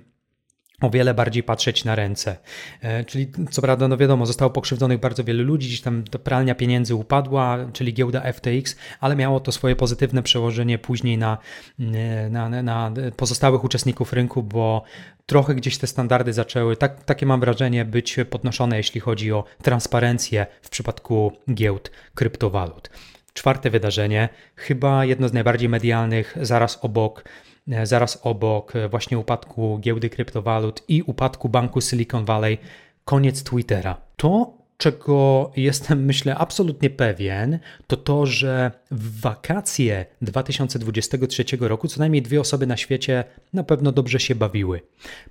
o 0.80 0.90
wiele 0.90 1.14
bardziej 1.14 1.42
patrzeć 1.42 1.84
na 1.84 1.94
ręce. 1.94 2.36
E, 2.80 3.04
czyli 3.04 3.30
co 3.50 3.62
prawda, 3.62 3.88
no 3.88 3.96
wiadomo, 3.96 4.26
zostało 4.26 4.50
pokrzywdzonych 4.50 5.00
bardzo 5.00 5.24
wielu 5.24 5.44
ludzi, 5.44 5.68
gdzieś 5.68 5.80
tam 5.80 6.04
pralnia 6.24 6.54
pieniędzy 6.54 6.94
upadła, 6.94 7.58
czyli 7.72 7.94
giełda 7.94 8.32
FTX, 8.32 8.76
ale 9.00 9.16
miało 9.16 9.40
to 9.40 9.52
swoje 9.52 9.76
pozytywne 9.76 10.22
przełożenie 10.22 10.78
później 10.78 11.18
na, 11.18 11.38
e, 11.80 12.30
na, 12.30 12.62
na 12.62 12.92
pozostałych 13.16 13.64
uczestników 13.64 14.12
rynku, 14.12 14.42
bo 14.42 14.82
trochę 15.26 15.54
gdzieś 15.54 15.78
te 15.78 15.86
standardy 15.86 16.32
zaczęły, 16.32 16.76
tak, 16.76 17.04
takie 17.04 17.26
mam 17.26 17.40
wrażenie, 17.40 17.84
być 17.84 18.16
podnoszone, 18.30 18.76
jeśli 18.76 19.00
chodzi 19.00 19.32
o 19.32 19.44
transparencję 19.62 20.46
w 20.62 20.68
przypadku 20.70 21.32
giełd 21.54 21.90
kryptowalut. 22.14 22.90
Czwarte 23.34 23.70
wydarzenie, 23.70 24.28
chyba 24.56 25.04
jedno 25.04 25.28
z 25.28 25.32
najbardziej 25.32 25.68
medialnych, 25.68 26.36
zaraz 26.42 26.78
obok 26.82 27.24
E, 27.72 27.86
zaraz 27.86 28.18
obok 28.22 28.76
e, 28.76 28.88
właśnie 28.88 29.18
upadku 29.18 29.78
giełdy 29.78 30.10
kryptowalut 30.10 30.82
i 30.88 31.02
upadku 31.02 31.48
banku 31.48 31.80
Silicon 31.80 32.24
Valley, 32.24 32.58
koniec 33.04 33.42
Twittera. 33.42 33.96
To, 34.16 34.52
czego 34.76 35.50
jestem, 35.56 36.04
myślę, 36.10 36.36
absolutnie 36.36 36.90
pewien, 36.90 37.58
to 37.86 37.96
to, 37.96 38.26
że 38.26 38.70
w 38.90 39.20
wakacje 39.20 40.06
2023 40.22 41.44
roku 41.60 41.88
co 41.88 42.00
najmniej 42.00 42.22
dwie 42.22 42.40
osoby 42.40 42.66
na 42.66 42.76
świecie 42.76 43.24
na 43.52 43.64
pewno 43.64 43.92
dobrze 43.92 44.20
się 44.20 44.34
bawiły. 44.34 44.80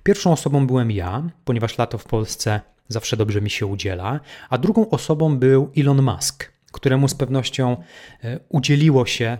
Pierwszą 0.02 0.32
osobą 0.32 0.66
byłem 0.66 0.90
ja, 0.90 1.30
ponieważ 1.44 1.78
lato 1.78 1.98
w 1.98 2.04
Polsce 2.04 2.60
zawsze 2.88 3.16
dobrze 3.16 3.40
mi 3.40 3.50
się 3.50 3.66
udziela, 3.66 4.20
a 4.50 4.58
drugą 4.58 4.90
osobą 4.90 5.38
był 5.38 5.70
Elon 5.76 6.02
Musk, 6.02 6.53
któremu 6.74 7.08
z 7.08 7.14
pewnością 7.14 7.76
e, 8.24 8.40
udzieliło 8.48 9.06
się 9.06 9.38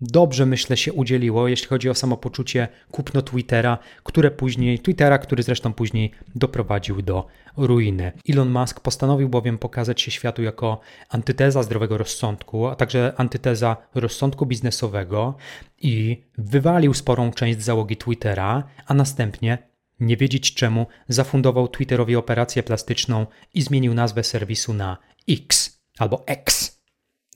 dobrze, 0.00 0.46
myślę, 0.46 0.76
się 0.76 0.92
udzieliło, 0.92 1.48
jeśli 1.48 1.68
chodzi 1.68 1.90
o 1.90 1.94
samopoczucie 1.94 2.68
kupno 2.90 3.22
Twittera, 3.22 3.78
które 4.02 4.30
później, 4.30 4.78
Twittera, 4.78 5.18
który 5.18 5.42
zresztą 5.42 5.72
później 5.72 6.10
doprowadził 6.34 7.02
do 7.02 7.26
ruiny. 7.56 8.12
Elon 8.28 8.50
Musk 8.50 8.80
postanowił 8.80 9.28
bowiem 9.28 9.58
pokazać 9.58 10.00
się 10.00 10.10
światu 10.10 10.42
jako 10.42 10.80
antyteza 11.08 11.62
zdrowego 11.62 11.98
rozsądku, 11.98 12.66
a 12.66 12.76
także 12.76 13.12
antyteza 13.16 13.76
rozsądku 13.94 14.46
biznesowego 14.46 15.34
i 15.78 16.22
wywalił 16.38 16.94
sporą 16.94 17.32
część 17.32 17.62
załogi 17.62 17.96
Twittera, 17.96 18.64
a 18.86 18.94
następnie 18.94 19.58
nie 20.00 20.16
wiedzieć 20.16 20.54
czemu 20.54 20.86
zafundował 21.08 21.68
Twitterowi 21.68 22.16
operację 22.16 22.62
plastyczną 22.62 23.26
i 23.54 23.62
zmienił 23.62 23.94
nazwę 23.94 24.24
serwisu 24.24 24.74
na 24.74 24.96
X 25.28 25.79
albo 26.02 26.24
X, 26.26 26.78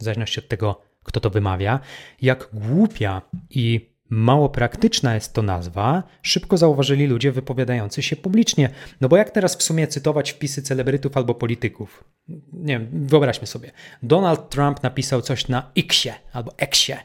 w 0.00 0.04
zależności 0.04 0.40
od 0.40 0.49
tego, 0.49 0.80
kto 1.04 1.21
to 1.21 1.30
wymawia, 1.30 1.80
jak 2.23 2.49
głupia 2.52 3.23
i 3.50 3.94
mało 4.11 4.49
praktyczna 4.49 5.14
jest 5.14 5.33
to 5.33 5.42
nazwa, 5.42 6.02
szybko 6.23 6.56
zauważyli 6.56 7.06
ludzie 7.06 7.33
wypowiadający 7.33 8.02
się 8.02 8.16
publicznie. 8.16 8.71
No 9.00 9.09
bo 9.09 9.16
jak 9.16 9.30
teraz 9.30 9.56
w 9.56 9.62
sumie 9.62 9.87
cytować 9.87 10.33
wpisy 10.33 10.62
celebrytów 10.62 11.16
albo 11.16 11.35
polityków? 11.35 12.04
Nie 12.52 12.78
wiem, 12.78 13.06
wyobraźmy 13.06 13.47
sobie. 13.47 13.71
Donald 14.02 14.50
Trump 14.50 14.83
napisał 14.83 15.23
coś 15.23 15.49
na 15.49 15.71
Xie 15.76 16.14
albo 16.33 16.59
Xie. 16.59 16.97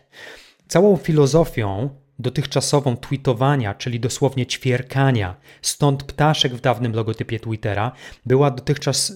Całą 0.67 0.97
filozofią 0.97 1.89
dotychczasową 2.19 2.97
tweetowania, 2.97 3.73
czyli 3.73 3.99
dosłownie 3.99 4.45
ćwierkania, 4.45 5.35
stąd 5.61 6.03
ptaszek 6.03 6.55
w 6.55 6.61
dawnym 6.61 6.93
logotypie 6.93 7.39
Twittera, 7.39 7.91
była 8.25 8.51
dotychczas, 8.51 9.13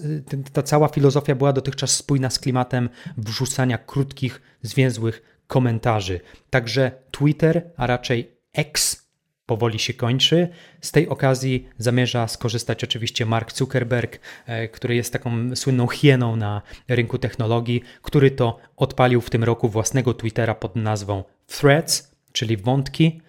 ta 0.53 0.63
cała 0.63 0.87
filozofia 0.87 1.35
była 1.35 1.53
dotychczas 1.53 1.95
spójna 1.95 2.29
z 2.29 2.39
klimatem 2.39 2.89
wrzucania 3.17 3.77
krótkich, 3.77 4.41
zwięzłych 4.61 5.21
komentarzy. 5.47 6.19
Także 6.49 6.91
Twitter, 7.11 7.71
a 7.77 7.87
raczej 7.87 8.37
X 8.53 9.03
powoli 9.45 9.79
się 9.79 9.93
kończy. 9.93 10.47
Z 10.81 10.91
tej 10.91 11.09
okazji 11.09 11.67
zamierza 11.77 12.27
skorzystać 12.27 12.83
oczywiście 12.83 13.25
Mark 13.25 13.53
Zuckerberg, 13.53 14.19
e, 14.45 14.67
który 14.67 14.95
jest 14.95 15.13
taką 15.13 15.55
słynną 15.55 15.87
hieną 15.87 16.35
na 16.35 16.61
rynku 16.87 17.17
technologii, 17.17 17.83
który 18.01 18.31
to 18.31 18.59
odpalił 18.75 19.21
w 19.21 19.29
tym 19.29 19.43
roku 19.43 19.69
własnego 19.69 20.13
Twittera 20.13 20.55
pod 20.55 20.75
nazwą 20.75 21.23
Threads, 21.47 22.12
czyli 22.33 22.57
wątki. 22.57 23.21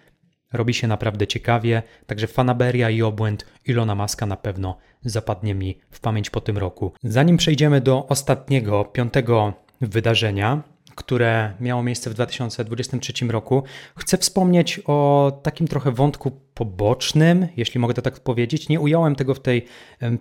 Robi 0.52 0.74
się 0.74 0.88
naprawdę 0.88 1.26
ciekawie, 1.26 1.82
także 2.06 2.26
fanaberia 2.26 2.90
i 2.90 3.02
obłęd 3.02 3.46
Ilona 3.66 3.94
Maska 3.94 4.26
na 4.26 4.36
pewno 4.36 4.76
zapadnie 5.04 5.54
mi 5.54 5.78
w 5.90 6.00
pamięć 6.00 6.30
po 6.30 6.40
tym 6.40 6.58
roku. 6.58 6.92
Zanim 7.02 7.36
przejdziemy 7.36 7.80
do 7.80 8.06
ostatniego, 8.08 8.84
piątego 8.84 9.52
wydarzenia, 9.80 10.62
które 10.94 11.54
miało 11.60 11.82
miejsce 11.82 12.10
w 12.10 12.14
2023 12.14 13.26
roku, 13.26 13.62
chcę 13.96 14.18
wspomnieć 14.18 14.80
o 14.86 15.32
takim 15.42 15.68
trochę 15.68 15.90
wątku 15.90 16.40
pobocznym, 16.54 17.46
jeśli 17.56 17.80
mogę 17.80 17.94
to 17.94 18.02
tak 18.02 18.20
powiedzieć. 18.20 18.68
Nie 18.68 18.80
ująłem 18.80 19.16
tego 19.16 19.34
w 19.34 19.40
tej 19.40 19.66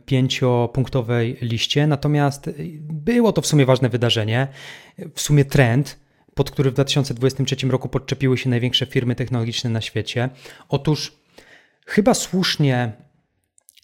pięciopunktowej 0.06 1.38
liście, 1.42 1.88
natomiast 1.88 2.50
było 2.90 3.34
to 3.34 3.42
w 3.42 3.48
sumie 3.48 3.66
ważne 3.66 3.90
wydarzenie, 3.90 4.48
w 5.16 5.22
sumie 5.22 5.46
trend, 5.46 6.03
pod 6.36 6.52
który 6.52 6.72
w 6.72 6.74
2023 6.74 7.68
roku 7.68 7.90
podczepiły 7.90 8.38
się 8.38 8.50
największe 8.50 8.86
firmy 8.86 9.16
technologiczne 9.16 9.70
na 9.70 9.82
świecie. 9.82 10.30
Otóż 10.70 11.18
chyba 11.86 12.14
słusznie 12.14 12.92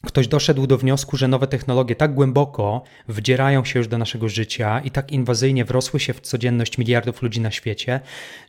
ktoś 0.06 0.28
doszedł 0.28 0.68
do 0.68 0.78
wniosku, 0.78 1.18
że 1.18 1.28
nowe 1.28 1.48
technologie 1.48 1.96
tak 1.96 2.14
głęboko 2.14 2.84
wdzierają 3.08 3.66
się 3.66 3.80
już 3.80 3.88
do 3.88 3.98
naszego 3.98 4.30
życia 4.30 4.80
i 4.80 4.92
tak 4.92 5.12
inwazyjnie 5.12 5.66
wrosły 5.66 6.00
się 6.00 6.14
w 6.14 6.22
codzienność 6.22 6.78
miliardów 6.78 7.22
ludzi 7.22 7.42
na 7.42 7.52
świecie, 7.52 8.00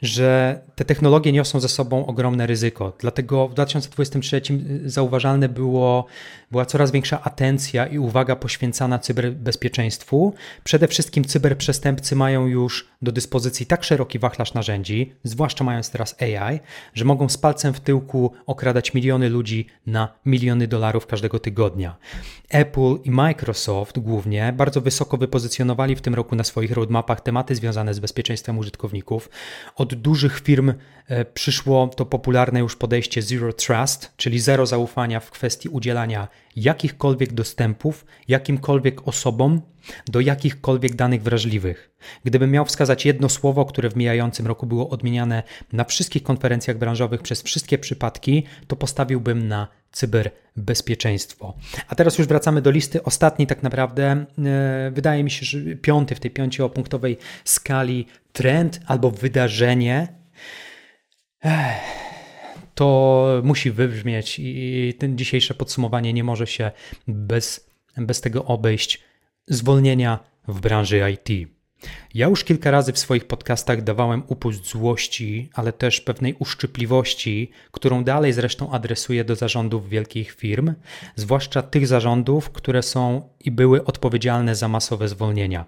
że 0.03 0.61
te 0.75 0.85
technologie 0.85 1.33
niosą 1.33 1.61
ze 1.61 1.69
sobą 1.69 2.07
ogromne 2.07 2.47
ryzyko. 2.47 2.93
Dlatego 2.99 3.49
w 3.49 3.55
2023 3.55 4.43
zauważalne 4.85 5.49
było, 5.49 6.07
była 6.51 6.67
coraz 6.67 6.91
większa 6.91 7.23
atencja 7.23 7.87
i 7.87 7.99
uwaga 7.99 8.37
poświęcana 8.37 8.99
cyberbezpieczeństwu. 8.99 10.35
Przede 10.65 10.89
wszystkim 10.89 11.25
cyberprzestępcy 11.25 12.17
mają 12.17 12.47
już 12.47 12.89
do 13.03 13.13
dyspozycji 13.13 13.67
tak 13.67 13.85
szeroki 13.85 14.19
wachlarz 14.19 14.55
narzędzi, 14.55 15.13
zwłaszcza 15.25 15.65
mając 15.65 15.91
teraz 15.91 16.17
AI, 16.23 16.61
że 16.95 17.05
mogą 17.05 17.29
z 17.29 17.39
palcem 17.39 17.75
w 17.75 17.81
tyłku 17.81 18.33
okradać 18.47 18.95
miliony 18.95 19.29
ludzi 19.29 19.67
na 19.87 20.09
miliony 20.27 20.69
dolarów 20.69 21.07
każdego 21.07 21.40
tygodnia. 21.41 21.97
Apple 22.49 22.97
i 23.05 23.11
Microsoft 23.11 23.99
głównie 23.99 24.53
bardzo 24.57 24.81
wysoko 24.81 25.17
wypozycjonowali 25.17 25.97
w 25.97 26.01
tym 26.01 26.15
roku 26.15 26.37
na 26.37 26.45
swoich 26.45 26.73
roadmapach 26.73 27.21
tematy 27.21 27.55
związane 27.55 27.95
z 27.95 28.01
bezpieczeństwem 28.01 28.59
użytkowników. 28.59 29.31
Od 29.77 29.95
dużych 29.95 30.41
firm 30.41 30.73
e, 31.07 31.25
przyszło 31.25 31.89
to 31.89 32.07
popularne 32.07 32.61
już 32.61 32.77
podejście 32.77 33.23
Zero 33.23 33.53
Trust, 33.53 34.13
czyli 34.17 34.41
zero 34.41 34.67
zaufania 34.67 35.21
w 35.21 35.31
kwestii 35.31 35.69
udzielania 35.69 36.29
jakichkolwiek 36.57 37.33
dostępów 37.33 38.05
jakimkolwiek 38.29 39.09
osobom 39.09 39.61
do 40.07 40.21
jakichkolwiek 40.21 40.95
danych 40.95 41.23
wrażliwych. 41.23 41.91
Gdybym 42.25 42.51
miał 42.51 42.65
wskazać 42.65 43.07
jedno 43.07 43.29
słowo, 43.29 43.65
które 43.65 43.91
w 43.91 43.97
mijającym 43.97 44.47
roku 44.47 44.67
było 44.67 44.91
odmieniane 44.91 45.43
na 45.73 45.85
wszystkich 45.85 46.23
konferencjach 46.23 46.79
branżowych 46.79 47.23
przez 47.23 47.43
wszystkie 47.43 47.79
przypadki, 47.79 48.45
to 48.67 48.77
postawiłbym 48.77 49.49
na 49.49 49.69
cyberbezpieczeństwo. 49.93 51.55
A 51.89 51.95
teraz 51.95 52.19
już 52.19 52.27
wracamy 52.27 52.63
do 52.63 52.71
listy. 52.71 53.03
Ostatni 53.03 53.47
tak 53.47 53.63
naprawdę, 53.63 54.27
e, 54.39 54.91
wydaje 54.91 55.25
mi 55.25 55.31
się, 55.31 55.47
że 55.47 55.77
piąty 55.77 56.15
w 56.15 56.21
tej 56.21 56.31
pięciopunktowej 56.31 57.19
skali 57.45 58.07
trend 58.33 58.81
albo 58.87 59.11
wydarzenie. 59.11 60.09
To 62.75 63.27
musi 63.45 63.71
wybrzmieć 63.71 64.37
i 64.39 64.95
ten 64.99 65.19
dzisiejsze 65.19 65.55
podsumowanie 65.55 66.13
nie 66.13 66.25
może 66.25 66.47
się 66.47 66.71
bez, 67.09 67.71
bez 67.97 68.21
tego 68.21 68.45
obejść. 68.45 69.01
Zwolnienia 69.47 70.19
w 70.49 70.61
branży 70.61 71.11
IT. 71.11 71.60
Ja 72.15 72.29
już 72.29 72.45
kilka 72.45 72.71
razy 72.71 72.93
w 72.93 72.99
swoich 72.99 73.27
podcastach 73.27 73.83
dawałem 73.83 74.23
upust 74.27 74.67
złości, 74.69 75.51
ale 75.55 75.73
też 75.73 76.01
pewnej 76.01 76.35
uszczypliwości, 76.39 77.51
którą 77.73 78.05
dalej 78.05 78.33
zresztą 78.33 78.73
adresuję 78.73 79.25
do 79.25 79.37
zarządów 79.37 79.89
wielkich 79.89 80.33
firm, 80.33 80.75
zwłaszcza 81.17 81.63
tych 81.63 81.87
zarządów, 81.87 82.51
które 82.51 82.83
są 82.83 83.29
i 83.41 83.51
były 83.51 83.85
odpowiedzialne 83.85 84.55
za 84.55 84.69
masowe 84.69 85.09
zwolnienia. 85.09 85.65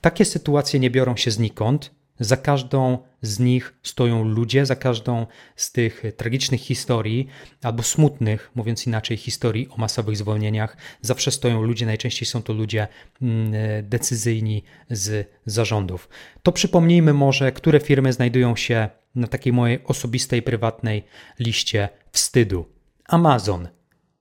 Takie 0.00 0.24
sytuacje 0.24 0.80
nie 0.80 0.90
biorą 0.90 1.16
się 1.16 1.30
znikąd, 1.30 1.90
Za 2.20 2.36
każdą 2.36 2.98
z 3.22 3.38
nich 3.38 3.74
stoją 3.82 4.24
ludzie, 4.24 4.66
za 4.66 4.76
każdą 4.76 5.26
z 5.56 5.72
tych 5.72 6.02
tragicznych 6.16 6.60
historii, 6.60 7.26
albo 7.62 7.82
smutnych, 7.82 8.50
mówiąc 8.54 8.86
inaczej, 8.86 9.16
historii 9.16 9.68
o 9.68 9.76
masowych 9.76 10.16
zwolnieniach, 10.16 10.76
zawsze 11.00 11.30
stoją 11.30 11.62
ludzie, 11.62 11.86
najczęściej 11.86 12.26
są 12.26 12.42
to 12.42 12.52
ludzie 12.52 12.88
mm, 13.22 13.52
decyzyjni 13.82 14.62
z 14.90 15.30
zarządów. 15.46 16.08
To 16.42 16.52
przypomnijmy 16.52 17.12
może, 17.12 17.52
które 17.52 17.80
firmy 17.80 18.12
znajdują 18.12 18.56
się 18.56 18.88
na 19.14 19.26
takiej 19.26 19.52
mojej 19.52 19.84
osobistej, 19.84 20.42
prywatnej 20.42 21.04
liście 21.38 21.88
wstydu. 22.12 22.66
Amazon, 23.08 23.68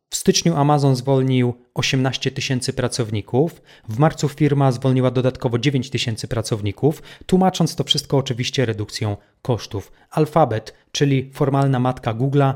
w 0.10 0.16
styczniu 0.16 0.56
Amazon 0.56 0.96
zwolnił 0.96 1.54
18 1.74 2.32
tysięcy 2.32 2.74
pracowników, 2.74 3.62
w 3.90 4.00
marcu 4.00 4.30
firma 4.30 4.72
zwolniła 4.72 5.12
dodatkowo 5.12 5.60
9 5.60 5.90
tysięcy 5.90 6.28
pracowników, 6.28 7.02
tłumacząc 7.26 7.76
to 7.76 7.84
wszystko 7.84 8.18
oczywiście 8.18 8.66
redukcją 8.66 9.18
kosztów. 9.42 9.92
Alphabet, 10.12 10.74
czyli 10.92 11.32
formalna 11.34 11.80
matka 11.80 12.14
Google'a, 12.14 12.54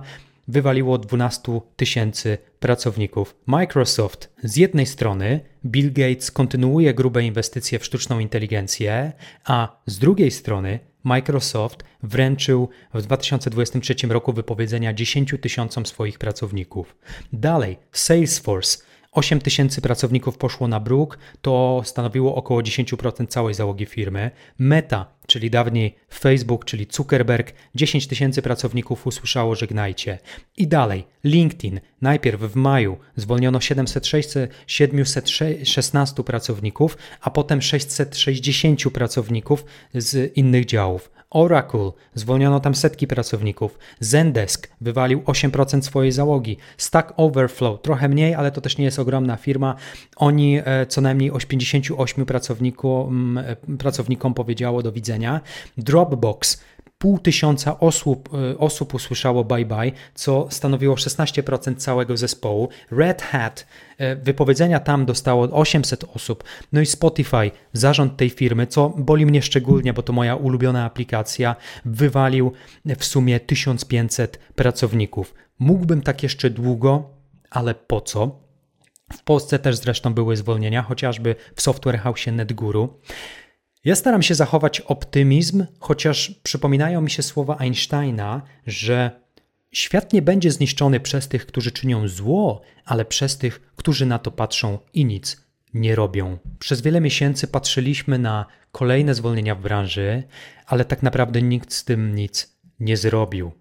wywaliło 0.48 0.98
12 0.98 1.62
tysięcy 1.76 2.38
pracowników. 2.60 3.36
Microsoft 3.46 4.34
z 4.44 4.58
jednej 4.58 4.86
strony 4.86 5.40
Bill 5.66 5.94
Gates 5.94 6.32
kontynuuje 6.32 6.94
grube 6.94 7.24
inwestycje 7.24 7.80
w 7.80 7.86
sztuczną 7.86 8.20
inteligencję, 8.20 9.12
a 9.46 9.82
z 9.86 10.00
drugiej 10.00 10.32
strony 10.32 10.80
Microsoft 11.04 11.84
wręczył 12.04 12.70
w 12.94 13.02
2023 13.02 13.96
roku 14.08 14.34
wypowiedzenia 14.34 14.94
10 14.94 15.36
tysiącom 15.42 15.86
swoich 15.86 16.20
pracowników. 16.20 16.96
Dalej, 17.34 17.78
Salesforce 17.92 18.78
8 19.14 19.40
tysięcy 19.40 19.82
pracowników 19.82 20.38
poszło 20.38 20.68
na 20.68 20.80
bruk, 20.80 21.18
to 21.42 21.82
stanowiło 21.86 22.36
około 22.36 22.62
10% 22.62 23.28
całej 23.28 23.54
załogi 23.54 23.86
firmy. 23.86 24.32
Meta, 24.60 25.06
czyli 25.28 25.50
dawniej 25.50 25.96
Facebook, 26.14 26.66
czyli 26.66 26.88
Zuckerberg, 26.92 27.54
10 27.76 28.08
tysięcy 28.08 28.42
pracowników 28.42 29.08
usłyszało 29.08 29.56
żegnajcie. 29.56 30.20
I 30.58 30.68
dalej, 30.68 31.06
LinkedIn, 31.24 31.80
najpierw 32.02 32.42
w 32.42 32.56
maju 32.56 32.98
zwolniono 33.16 33.62
716 33.62 36.24
pracowników, 36.24 36.98
a 37.22 37.30
potem 37.30 37.62
660 37.62 38.90
pracowników 38.94 39.66
z 39.94 40.38
innych 40.38 40.66
działów. 40.66 41.12
Oracle, 41.34 41.92
zwolniono 42.16 42.60
tam 42.60 42.76
setki 42.76 43.08
pracowników. 43.08 43.80
Zendesk 44.00 44.70
wywalił 44.82 45.20
8% 45.20 45.82
swojej 45.82 46.12
załogi. 46.12 46.58
Stack 46.78 47.14
Overflow, 47.18 47.82
trochę 47.82 48.10
mniej, 48.10 48.36
ale 48.36 48.52
to 48.52 48.62
też 48.62 48.78
nie 48.78 48.86
jest 48.86 49.00
ogromna 49.00 49.38
firma. 49.38 49.76
Oni 50.16 50.60
e, 50.66 50.86
co 50.86 51.02
najmniej 51.02 51.32
58 51.48 52.26
pracownikom, 52.26 53.38
e, 53.38 53.56
pracownikom 53.78 54.34
powiedziało 54.34 54.84
do 54.84 54.92
widzenia. 54.92 55.42
Dropbox, 55.78 56.62
pół 57.04 57.20
tysiąca 57.20 57.80
osób, 57.80 58.30
e, 58.34 58.58
osób 58.58 58.94
usłyszało 58.94 59.44
bye 59.44 59.66
bye, 59.66 59.92
co 60.14 60.48
stanowiło 60.50 60.96
16% 60.96 61.76
całego 61.76 62.18
zespołu. 62.18 62.70
Red 62.92 63.22
Hat, 63.22 63.68
e, 63.98 64.16
wypowiedzenia 64.16 64.80
tam 64.80 65.06
dostało 65.06 65.44
800 65.52 66.04
osób. 66.16 66.44
No 66.74 66.82
i 66.82 66.86
Spotify, 66.86 67.52
zarząd 67.74 68.18
tej 68.18 68.30
firmy, 68.30 68.68
co 68.68 68.90
boli 68.90 69.26
mnie 69.26 69.42
szczególnie, 69.42 69.94
bo 69.94 70.02
to 70.02 70.14
moja 70.14 70.36
ulubiona 70.36 70.86
aplikacja, 70.86 71.56
wywalił 71.86 72.52
w 73.00 73.06
sumie 73.06 73.40
1500 73.40 74.40
pracowników. 74.56 75.34
Mógłbym 75.60 76.02
tak 76.02 76.24
jeszcze 76.24 76.50
długo, 76.50 77.10
ale 77.50 77.76
po 77.76 78.02
co? 78.02 78.40
W 79.14 79.24
Polsce 79.24 79.60
też 79.60 79.76
zresztą 79.76 80.14
były 80.14 80.38
zwolnienia, 80.38 80.82
chociażby 80.82 81.36
w 81.56 81.62
Software 81.62 82.00
House 82.00 82.28
NetGuru. 82.32 83.00
Ja 83.86 83.96
staram 83.96 84.22
się 84.22 84.36
zachować 84.36 84.82
optymizm, 84.82 85.66
chociaż 85.80 86.32
przypominają 86.44 87.02
mi 87.02 87.12
się 87.12 87.24
słowa 87.24 87.58
Einsteina, 87.58 88.42
że 88.68 89.12
świat 89.72 90.14
nie 90.14 90.22
będzie 90.22 90.52
zniszczony 90.52 91.00
przez 91.00 91.28
tych, 91.28 91.46
którzy 91.46 91.72
czynią 91.72 92.08
zło, 92.08 92.62
ale 92.86 93.06
przez 93.06 93.38
tych, 93.38 93.72
którzy 93.76 94.06
na 94.06 94.20
to 94.20 94.32
patrzą 94.32 94.78
i 94.94 95.06
nic 95.06 95.44
nie 95.74 95.96
robią. 95.96 96.38
Przez 96.60 96.82
wiele 96.82 97.02
miesięcy 97.02 97.48
patrzyliśmy 97.48 98.20
na 98.20 98.46
kolejne 98.72 99.16
zwolnienia 99.16 99.56
w 99.56 99.62
branży, 99.62 100.24
ale 100.66 100.86
tak 100.86 101.04
naprawdę 101.04 101.42
nikt 101.42 101.74
z 101.74 101.84
tym 101.84 102.16
nic 102.16 102.58
nie 102.80 102.98
zrobił. 102.98 103.52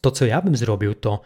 To, 0.00 0.10
co 0.10 0.26
ja 0.26 0.42
bym 0.42 0.56
zrobił, 0.56 0.94
to 0.94 1.20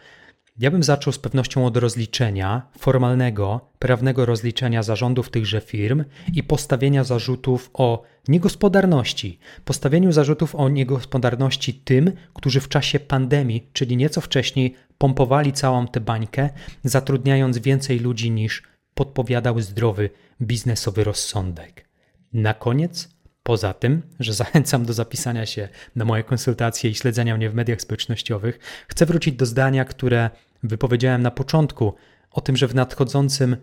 ja 0.59 0.71
bym 0.71 0.83
zaczął 0.83 1.13
z 1.13 1.19
pewnością 1.19 1.67
od 1.67 1.77
rozliczenia, 1.77 2.63
formalnego, 2.79 3.61
prawnego 3.79 4.27
rozliczenia 4.27 4.83
zarządów 4.83 5.31
tychże 5.31 5.61
firm 5.61 6.05
i 6.35 6.43
postawienia 6.43 7.05
zarzutów 7.05 7.71
o 7.75 8.03
niegospodarności. 8.29 9.39
Postawieniu 9.65 10.13
zarzutów 10.13 10.55
o 10.55 10.69
niegospodarności 10.69 11.75
tym, 11.75 12.13
którzy 12.35 12.61
w 12.61 12.69
czasie 12.69 13.01
pandemii, 13.01 13.71
czyli 13.73 13.97
nieco 13.97 14.21
wcześniej, 14.21 14.75
pompowali 14.99 15.53
całą 15.53 15.87
tę 15.87 16.01
bańkę, 16.01 16.51
zatrudniając 16.85 17.59
więcej 17.59 17.99
ludzi 17.99 18.31
niż 18.31 18.63
podpowiadał 18.95 19.61
zdrowy 19.61 20.11
biznesowy 20.43 21.05
rozsądek. 21.05 21.89
Na 22.33 22.55
koniec 22.55 23.09
Poza 23.43 23.75
tym, 23.75 24.03
że 24.21 24.35
zachęcam 24.35 24.85
do 24.85 24.93
zapisania 24.93 25.47
się 25.47 25.69
na 25.97 26.05
moje 26.05 26.25
konsultacje 26.25 26.91
i 26.91 26.95
śledzenia 26.95 27.37
mnie 27.37 27.51
w 27.51 27.55
mediach 27.55 27.81
społecznościowych, 27.81 28.59
chcę 28.89 29.07
wrócić 29.07 29.35
do 29.37 29.47
zdania, 29.47 29.85
które 29.85 30.31
wypowiedziałem 30.63 31.23
na 31.23 31.31
początku 31.31 31.95
o 32.31 32.41
tym, 32.41 32.57
że 32.57 32.69
w 32.69 32.75
nadchodzącym 32.75 33.57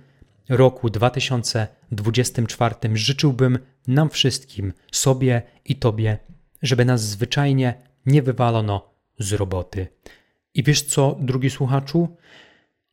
roku 0.49 0.89
2024 0.89 2.75
życzyłbym 2.93 3.59
nam 3.87 4.09
wszystkim, 4.09 4.73
sobie 4.91 5.41
i 5.65 5.75
Tobie, 5.75 6.17
żeby 6.61 6.85
nas 6.85 7.01
zwyczajnie 7.01 7.73
nie 8.05 8.21
wywalono 8.21 8.93
z 9.19 9.33
roboty. 9.33 9.87
I 10.53 10.63
wiesz 10.63 10.81
co, 10.81 11.17
drugi 11.19 11.49
słuchaczu? 11.49 12.17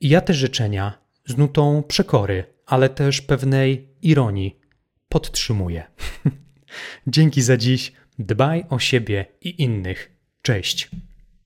Ja 0.01 0.21
te 0.21 0.35
życzenia 0.35 0.99
z 1.27 1.37
nutą 1.37 1.83
przekory, 1.89 2.45
ale 2.67 2.89
też 2.89 3.21
pewnej 3.21 3.89
ironii 4.03 4.61
podtrzymuję. 5.09 5.85
Dzięki 7.07 7.43
za 7.43 7.57
dziś. 7.57 7.93
Dbaj 8.19 8.65
o 8.69 8.79
siebie 8.79 9.27
i 9.41 9.63
innych. 9.63 10.11
Cześć. 10.43 10.91